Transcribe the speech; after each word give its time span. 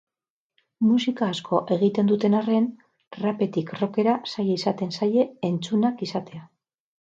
Musika 0.85 1.27
asko 1.33 1.59
egiten 1.75 2.09
duten 2.11 2.35
arren, 2.39 2.65
rapetik 3.25 3.71
rockera 3.83 4.17
zaila 4.33 4.57
izaten 4.63 4.97
zaie 4.97 5.27
entzunak 5.51 6.03
izatea. 6.09 6.43